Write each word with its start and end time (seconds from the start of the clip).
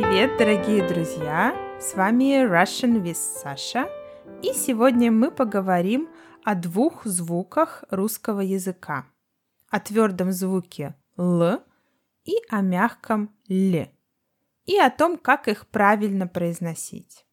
Привет, 0.00 0.38
дорогие 0.38 0.86
друзья! 0.86 1.56
С 1.80 1.94
вами 1.94 2.46
Russian 2.46 3.02
with 3.02 3.18
Sasha, 3.42 3.90
и 4.44 4.52
сегодня 4.52 5.10
мы 5.10 5.32
поговорим 5.32 6.08
о 6.44 6.54
двух 6.54 7.04
звуках 7.04 7.82
русского 7.90 8.40
языка. 8.40 9.06
О 9.70 9.80
твердом 9.80 10.30
звуке 10.30 10.94
«л» 11.16 11.60
и 12.24 12.36
о 12.48 12.60
мягком 12.60 13.34
«л», 13.48 13.88
и 14.66 14.78
о 14.78 14.90
том, 14.90 15.18
как 15.18 15.48
их 15.48 15.66
правильно 15.66 16.28
произносить. 16.28 17.26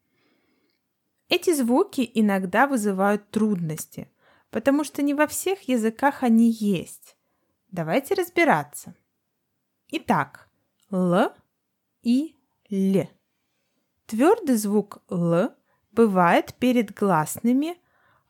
Эти 1.29 1.53
звуки 1.53 2.09
иногда 2.15 2.65
вызывают 2.65 3.29
трудности, 3.29 4.09
потому 4.49 4.83
что 4.83 5.03
не 5.03 5.13
во 5.13 5.27
всех 5.27 5.69
языках 5.69 6.23
они 6.23 6.49
есть. 6.49 7.15
Давайте 7.69 8.15
разбираться. 8.15 8.95
Итак, 9.89 10.49
«л» 10.89 11.31
и 12.01 12.34
Л. 12.71 13.07
Твердый 14.07 14.55
звук 14.55 15.03
Л 15.09 15.51
бывает 15.91 16.53
перед 16.55 16.93
гласными 16.93 17.77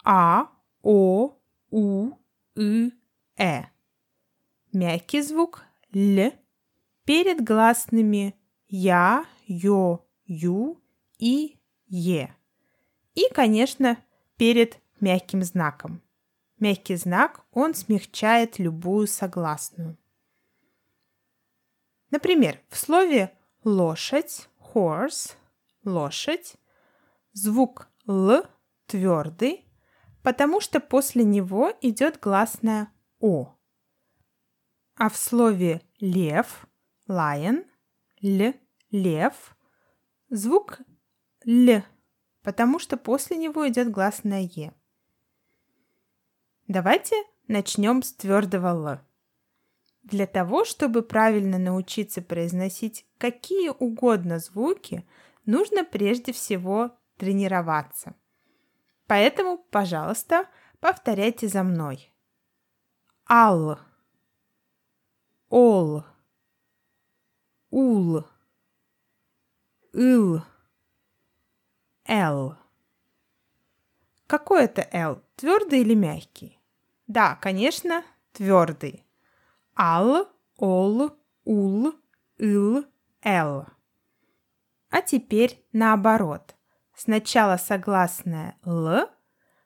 А, 0.04 0.50
О, 0.82 1.38
У, 1.72 2.12
И, 2.56 2.94
Э. 3.38 3.64
Мягкий 4.72 5.22
звук 5.22 5.64
Л 5.94 6.32
перед 7.06 7.44
гласными 7.44 8.36
Я, 8.68 9.26
Ё, 9.48 10.06
Ю 10.26 10.82
и 11.18 11.60
Е. 11.88 12.36
И, 13.14 13.30
конечно, 13.34 13.98
перед 14.38 14.80
мягким 15.00 15.44
знаком. 15.44 16.02
Мягкий 16.60 16.96
знак, 16.96 17.46
он 17.52 17.74
смягчает 17.74 18.60
любую 18.60 19.08
согласную. 19.08 19.98
Например, 22.12 22.60
в 22.70 22.78
слове 22.78 23.38
лошадь, 23.66 24.48
horse, 24.74 25.34
лошадь. 25.84 26.56
Звук 27.34 27.90
Л 28.08 28.46
твердый, 28.86 29.66
потому 30.24 30.62
что 30.62 30.80
после 30.80 31.26
него 31.26 31.74
идет 31.82 32.20
гласная 32.22 32.94
О. 33.20 33.58
А 34.96 35.10
в 35.10 35.18
слове 35.18 35.82
лев, 36.00 36.66
lion, 37.10 37.66
Л, 38.24 38.54
лев, 38.92 39.58
звук 40.30 40.80
Л, 41.46 41.84
потому 42.42 42.80
что 42.80 42.96
после 42.96 43.36
него 43.36 43.68
идет 43.68 43.92
гласная 43.92 44.44
Е. 44.44 44.74
Давайте 46.68 47.16
начнем 47.48 48.02
с 48.02 48.14
твердого 48.14 48.68
Л. 48.68 49.00
Для 50.06 50.28
того, 50.28 50.66
чтобы 50.66 51.02
правильно 51.02 51.58
научиться 51.58 52.22
произносить 52.22 53.08
какие 53.18 53.70
угодно 53.70 54.38
звуки, 54.38 55.04
нужно 55.48 55.84
прежде 55.84 56.32
всего 56.32 56.92
тренироваться. 57.18 58.14
Поэтому, 59.08 59.58
пожалуйста, 59.58 60.48
повторяйте 60.80 61.48
за 61.48 61.64
мной. 61.64 62.14
Ал, 63.28 63.80
ол, 65.50 66.04
ул, 67.72 68.24
ил, 69.92 70.44
эл. 72.06 72.56
Какой 74.28 74.66
это 74.66 74.88
Л? 74.92 75.24
Твердый 75.36 75.82
или 75.82 75.96
мягкий? 75.96 76.60
Да, 77.08 77.36
конечно, 77.36 78.04
твердый. 78.34 79.05
Ал, 79.76 80.30
ол, 80.58 81.12
ул, 81.44 81.94
ил, 82.38 82.86
эл. 83.22 83.66
А 84.90 85.02
теперь 85.02 85.66
наоборот. 85.74 86.56
Сначала 86.96 87.58
согласная 87.58 88.58
Л, 88.64 89.10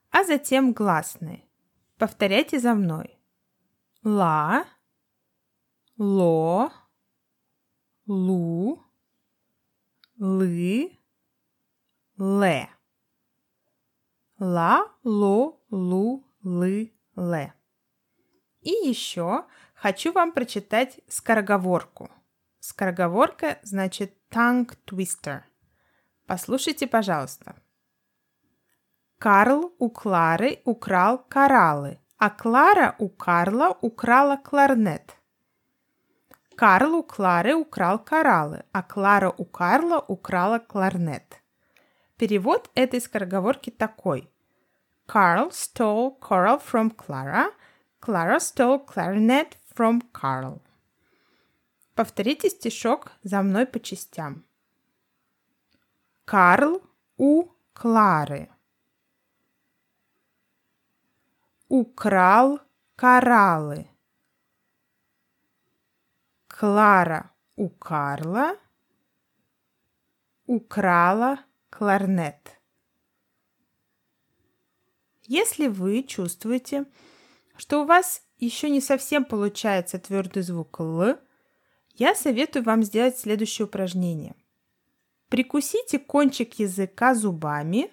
а 0.09 0.23
затем 0.23 0.73
гласные. 0.73 1.47
Повторяйте 1.99 2.59
за 2.59 2.73
мной. 2.73 3.19
Ла, 4.03 4.65
ло, 5.95 6.71
лу, 8.07 8.83
лы, 10.17 10.97
ле. 12.17 12.69
Ла, 14.39 14.91
ло, 15.03 15.59
лу, 15.69 16.25
лы, 16.41 16.93
ле. 17.15 17.53
И 18.61 18.71
еще 18.71 19.45
хочу 19.81 20.11
вам 20.11 20.31
прочитать 20.31 20.99
скороговорку. 21.07 22.09
Скороговорка 22.59 23.59
значит 23.63 24.13
tongue 24.29 24.77
twister. 24.85 25.41
Послушайте, 26.27 26.85
пожалуйста. 26.85 27.55
Карл 29.17 29.73
у 29.79 29.89
Клары 29.89 30.59
украл 30.65 31.17
кораллы, 31.29 31.99
а 32.17 32.29
Клара 32.29 32.95
у 32.99 33.09
Карла 33.09 33.77
украла 33.81 34.35
кларнет. 34.37 35.15
Карл 36.55 36.95
у 36.95 37.03
Клары 37.03 37.55
украл 37.55 37.99
кораллы, 37.99 38.63
а 38.73 38.83
Клара 38.83 39.29
у 39.29 39.45
Карла 39.45 39.99
украла 40.07 40.59
кларнет. 40.59 41.41
Перевод 42.17 42.69
этой 42.75 42.99
скороговорки 42.99 43.69
такой. 43.69 44.29
Carl 45.07 45.51
stole 45.51 46.19
coral 46.19 46.61
from 46.61 46.93
Clara, 46.95 47.51
Clara 48.01 48.39
stole 48.39 48.85
clarinet 48.85 49.57
from 49.79 50.01
Carl. 50.11 50.61
Повторите 51.95 52.49
стишок 52.49 53.11
за 53.23 53.41
мной 53.41 53.65
по 53.65 53.79
частям. 53.79 54.43
Карл 56.25 56.81
у 57.17 57.47
Клары. 57.73 58.49
Украл 61.69 62.59
кораллы. 62.97 63.87
Клара 66.47 67.31
у 67.55 67.69
Карла 67.69 68.57
украла 70.45 71.39
кларнет. 71.69 72.59
Если 75.23 75.67
вы 75.67 76.03
чувствуете, 76.03 76.85
что 77.55 77.83
у 77.83 77.85
вас 77.85 78.28
еще 78.39 78.69
не 78.69 78.81
совсем 78.81 79.25
получается 79.25 79.99
твердый 79.99 80.43
звук 80.43 80.79
«л», 80.79 81.17
я 81.95 82.15
советую 82.15 82.63
вам 82.63 82.83
сделать 82.83 83.17
следующее 83.17 83.65
упражнение. 83.65 84.35
Прикусите 85.27 85.99
кончик 85.99 86.53
языка 86.59 87.13
зубами 87.13 87.91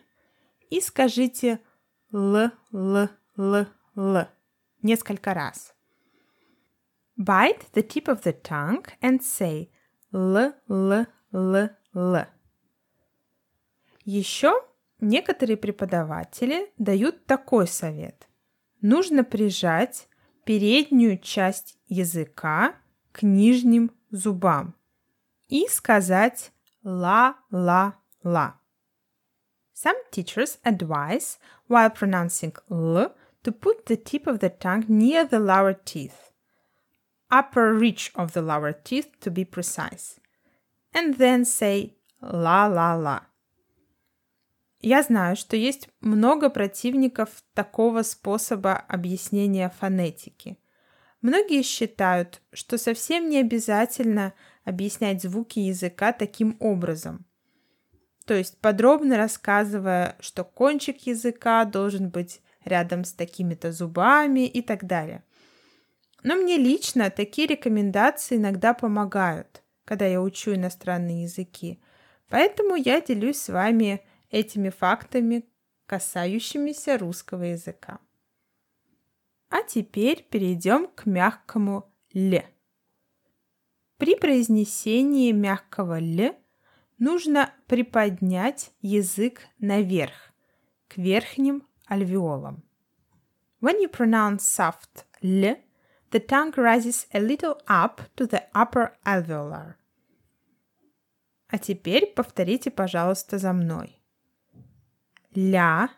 и 0.71 0.81
скажите 0.81 1.61
«л, 2.13 2.51
л, 2.73 3.09
л, 3.37 3.67
л» 3.97 4.29
несколько 4.83 5.35
раз. 5.35 5.75
Bite 7.19 7.65
the 7.75 7.83
tip 7.83 8.05
of 8.05 8.23
the 8.23 8.41
tongue 8.41 8.87
and 9.01 9.21
say 9.21 9.71
«л, 10.13 10.53
л, 10.69 11.07
л, 11.33 11.69
л». 11.95 12.27
Еще 14.05 14.53
некоторые 15.01 15.57
преподаватели 15.57 16.73
дают 16.79 17.27
такой 17.27 17.67
совет– 17.67 18.29
нужно 18.81 19.25
прижать 19.25 20.09
переднюю 20.47 21.19
часть 21.19 21.77
языка 21.89 22.77
к 23.13 23.23
нижним 23.23 23.91
зубам 24.11 24.75
и 25.49 25.67
сказать 25.69 26.53
ла-ла-ла. 26.85 28.61
Some 29.75 29.97
teachers 30.11 30.59
advise, 30.65 31.39
while 31.69 31.91
pronouncing 31.91 32.55
l, 32.71 33.13
to 33.43 33.53
put 33.53 33.87
the 33.87 33.97
tip 33.97 34.27
of 34.27 34.39
the 34.39 34.49
tongue 34.49 34.85
near 34.89 35.27
the 35.27 35.41
lower 35.41 35.75
teeth, 35.75 36.33
upper 37.31 37.75
reach 37.75 38.13
of 38.15 38.33
the 38.33 38.41
lower 38.41 38.73
teeth 38.73 39.09
to 39.21 39.31
be 39.31 39.45
precise, 39.45 40.21
and 40.95 41.19
then 41.19 41.45
say 41.45 41.97
la 42.23 42.67
la 42.67 42.95
la. 42.95 43.21
Я 44.81 45.03
знаю, 45.03 45.37
что 45.37 45.57
есть 45.57 45.89
много 46.01 46.51
противников 46.51 47.31
такого 47.55 48.03
способа 48.03 48.77
объяснения 48.77 49.73
фонетики. 49.81 50.59
Многие 51.23 51.63
считают, 51.63 52.43
что 52.53 52.79
совсем 52.79 53.29
не 53.29 53.39
обязательно 53.39 54.35
объяснять 54.65 55.23
звуки 55.23 55.59
языка 55.59 56.13
таким 56.13 56.57
образом. 56.61 57.25
То 58.27 58.35
есть 58.35 58.59
подробно 58.61 59.17
рассказывая, 59.17 60.17
что 60.21 60.45
кончик 60.45 61.07
языка 61.07 61.65
должен 61.65 62.11
быть 62.11 62.43
рядом 62.65 63.05
с 63.05 63.13
такими-то 63.13 63.73
зубами 63.73 64.47
и 64.47 64.61
так 64.61 64.85
далее. 64.85 65.23
Но 66.23 66.35
мне 66.35 66.57
лично 66.57 67.11
такие 67.11 67.47
рекомендации 67.47 68.37
иногда 68.37 68.75
помогают, 68.75 69.63
когда 69.85 70.07
я 70.07 70.21
учу 70.21 70.55
иностранные 70.55 71.23
языки. 71.23 71.81
Поэтому 72.29 72.75
я 72.75 73.01
делюсь 73.01 73.41
с 73.41 73.49
вами 73.49 74.05
этими 74.31 74.71
фактами, 74.71 75.45
касающимися 75.87 76.99
русского 76.99 77.45
языка. 77.45 78.01
А 79.49 79.63
теперь 79.63 80.27
перейдем 80.31 80.89
к 80.89 81.07
мягкому 81.07 81.93
«л». 82.15 82.43
При 83.97 84.17
произнесении 84.17 85.33
мягкого 85.33 86.01
«л» 86.01 86.35
нужно 86.99 87.55
приподнять 87.67 88.73
язык 88.81 89.43
наверх, 89.59 90.33
к 90.89 90.97
верхним 90.97 91.67
альвеолам. 91.87 92.63
When 93.61 93.81
you 93.81 93.89
pronounce 93.91 94.43
soft 94.43 95.07
l, 95.23 95.57
the 96.11 96.21
tongue 96.21 96.53
rises 96.57 97.07
a 97.13 97.21
little 97.21 97.61
up 97.67 98.03
to 98.17 98.27
the 98.27 98.43
upper 98.55 98.93
alveolar. 99.05 99.77
А 101.49 101.59
теперь 101.59 102.13
повторите, 102.15 102.71
пожалуйста, 102.71 103.39
за 103.39 103.53
мной. 103.53 103.96
Ля, 105.37 105.91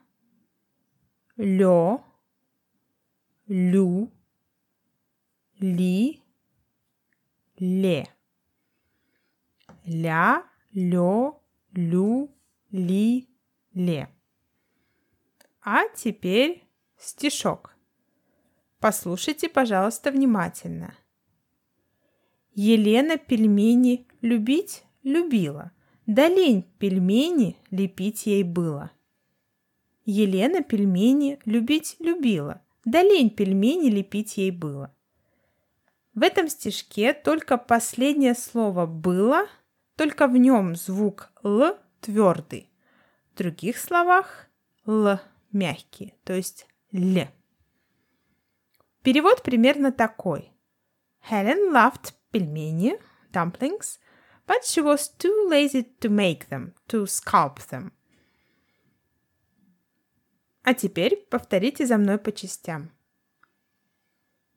лё, 1.36 2.02
лю, 3.46 4.10
ли, 5.60 6.20
ле. 7.60 8.08
Ля, 9.84 10.42
лё, 10.72 11.40
лю, 11.72 12.34
ли, 12.72 13.28
ле. 13.74 14.08
А 15.60 15.88
теперь 15.94 16.64
стишок. 16.96 17.76
Послушайте, 18.80 19.48
пожалуйста, 19.48 20.10
внимательно. 20.10 20.96
Елена 22.54 23.18
пельмени 23.18 24.08
любить 24.20 24.82
любила, 25.04 25.70
да 26.06 26.26
лень 26.26 26.64
пельмени 26.80 27.56
лепить 27.70 28.26
ей 28.26 28.42
было. 28.42 28.90
Елена 30.10 30.62
пельмени 30.62 31.38
любить 31.44 31.96
любила, 31.98 32.62
да 32.86 33.02
лень 33.02 33.28
пельмени 33.28 33.90
лепить 33.90 34.38
ей 34.38 34.50
было. 34.50 34.96
В 36.14 36.22
этом 36.22 36.48
стишке 36.48 37.12
только 37.12 37.58
последнее 37.58 38.34
слово 38.34 38.86
«было», 38.86 39.48
только 39.96 40.26
в 40.26 40.38
нем 40.38 40.76
звук 40.76 41.30
«л» 41.44 41.76
твердый. 42.00 42.70
В 43.34 43.36
других 43.36 43.76
словах 43.76 44.46
«л» 44.86 45.20
мягкий, 45.52 46.14
то 46.24 46.32
есть 46.32 46.66
«л». 46.90 47.28
Перевод 49.02 49.42
примерно 49.42 49.92
такой. 49.92 50.50
Helen 51.30 51.70
loved 51.70 52.14
пельмени, 52.30 52.98
dumplings, 53.30 53.98
but 54.46 54.62
she 54.64 54.82
was 54.82 55.12
too 55.18 55.50
lazy 55.50 55.86
to 56.00 56.08
make 56.08 56.48
them, 56.48 56.72
to 56.86 57.04
scalp 57.04 57.58
them. 57.70 57.92
А 60.68 60.74
теперь 60.74 61.16
повторите 61.30 61.86
за 61.86 61.96
мной 61.96 62.18
по 62.18 62.30
частям. 62.30 62.92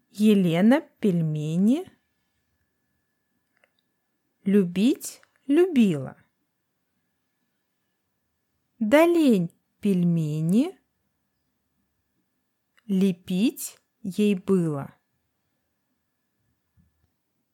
Елена 0.10 0.82
пельмени 1.00 1.90
любить 4.44 5.22
любила. 5.48 6.18
Долень 8.78 9.52
пельмени 9.80 10.78
лепить 12.88 13.80
ей 14.02 14.36
было. 14.36 14.94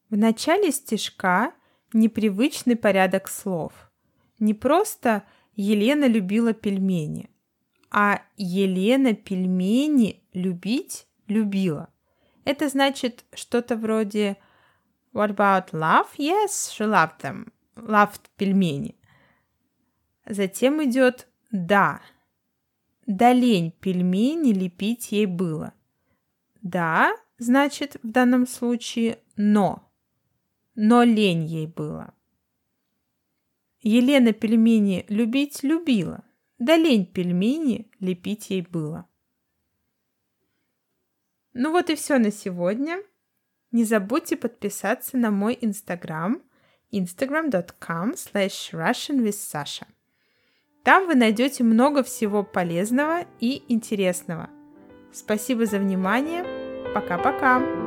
В 0.09 0.17
начале 0.17 0.71
стишка 0.71 1.53
непривычный 1.93 2.75
порядок 2.75 3.27
слов. 3.27 3.91
Не 4.39 4.55
просто 4.55 5.27
Елена 5.53 6.05
любила 6.05 6.53
пельмени, 6.53 7.29
а 7.89 8.21
Елена 8.35 9.13
пельмени 9.13 10.23
любить 10.33 11.07
любила. 11.27 11.89
Это 12.45 12.69
значит 12.69 13.25
что-то 13.33 13.75
вроде 13.75 14.37
What 15.13 15.35
about 15.35 15.71
love? 15.71 16.07
Yes, 16.17 16.69
she 16.71 16.85
loved 16.85 17.21
them. 17.21 17.51
Loved 17.75 18.21
пельмени. 18.37 18.95
Затем 20.25 20.83
идет 20.83 21.27
да. 21.51 22.01
Да 23.05 23.31
лень 23.31 23.71
пельмени 23.71 24.51
лепить 24.51 25.11
ей 25.11 25.25
было. 25.25 25.73
Да, 26.61 27.15
значит 27.37 27.97
в 28.03 28.11
данном 28.11 28.45
случае 28.45 29.19
но. 29.37 29.89
Но 30.75 31.03
лень 31.03 31.45
ей 31.45 31.67
было. 31.67 32.13
Елена 33.81 34.33
пельмени 34.33 35.05
любить 35.07 35.63
любила. 35.63 36.23
Да 36.59 36.75
лень 36.75 37.05
пельмени 37.05 37.89
лепить 37.99 38.49
ей 38.49 38.61
было. 38.61 39.07
Ну 41.53 41.71
вот 41.71 41.89
и 41.89 41.95
все 41.95 42.17
на 42.17 42.31
сегодня. 42.31 43.01
Не 43.71 43.83
забудьте 43.83 44.37
подписаться 44.37 45.17
на 45.17 45.31
мой 45.31 45.57
инстаграм 45.59 46.41
instagram.com 46.91 48.11
slash 48.11 48.71
russian 48.73 49.23
with 49.23 49.31
Sasha. 49.31 49.85
Там 50.83 51.07
вы 51.07 51.15
найдете 51.15 51.63
много 51.63 52.03
всего 52.03 52.43
полезного 52.43 53.25
и 53.39 53.61
интересного. 53.67 54.49
Спасибо 55.11 55.65
за 55.65 55.79
внимание. 55.79 56.45
Пока-пока. 56.93 57.86